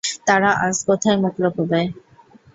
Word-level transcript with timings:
তারা 0.27 0.49
আজ 0.65 0.77
কোথায় 0.87 1.17
মুখ 1.21 1.33
লুকোবে? 1.43 1.81